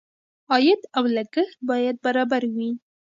[0.51, 2.69] عاید او لګښت باید برابر وي.